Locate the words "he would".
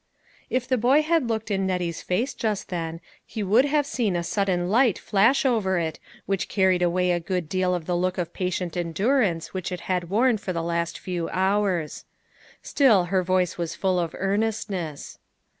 3.23-3.65